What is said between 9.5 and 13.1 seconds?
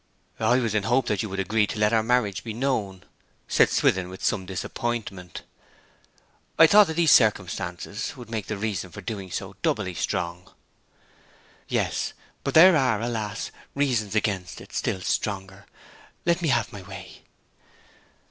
doubly strong.' 'Yes. But there are,